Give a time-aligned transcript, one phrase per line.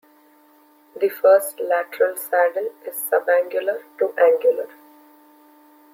[0.99, 4.67] The first lateral saddle is subangular to angular.